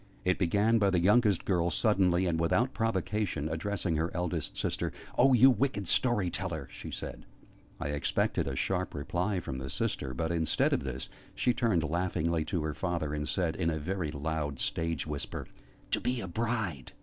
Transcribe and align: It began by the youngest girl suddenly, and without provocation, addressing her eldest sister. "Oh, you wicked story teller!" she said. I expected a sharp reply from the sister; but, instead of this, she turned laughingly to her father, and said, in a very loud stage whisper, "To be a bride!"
It 0.25 0.39
began 0.39 0.79
by 0.79 0.89
the 0.89 0.99
youngest 0.99 1.45
girl 1.45 1.69
suddenly, 1.69 2.25
and 2.25 2.39
without 2.39 2.73
provocation, 2.73 3.47
addressing 3.47 3.97
her 3.97 4.09
eldest 4.15 4.57
sister. 4.57 4.91
"Oh, 5.15 5.33
you 5.33 5.51
wicked 5.51 5.87
story 5.87 6.31
teller!" 6.31 6.67
she 6.71 6.89
said. 6.89 7.23
I 7.79 7.89
expected 7.89 8.47
a 8.47 8.55
sharp 8.55 8.95
reply 8.95 9.39
from 9.39 9.59
the 9.59 9.69
sister; 9.69 10.15
but, 10.15 10.31
instead 10.31 10.73
of 10.73 10.83
this, 10.83 11.07
she 11.35 11.53
turned 11.53 11.83
laughingly 11.83 12.43
to 12.45 12.63
her 12.63 12.73
father, 12.73 13.13
and 13.13 13.29
said, 13.29 13.55
in 13.55 13.69
a 13.69 13.77
very 13.77 14.09
loud 14.09 14.57
stage 14.57 15.05
whisper, 15.05 15.45
"To 15.91 16.01
be 16.01 16.19
a 16.19 16.27
bride!" 16.27 16.93